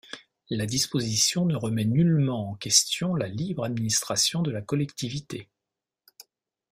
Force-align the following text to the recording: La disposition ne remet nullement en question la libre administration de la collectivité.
La 0.49 0.65
disposition 0.65 1.45
ne 1.45 1.55
remet 1.55 1.85
nullement 1.85 2.49
en 2.49 2.55
question 2.55 3.13
la 3.13 3.27
libre 3.27 3.65
administration 3.65 4.41
de 4.41 4.49
la 4.49 4.63
collectivité. 4.63 5.47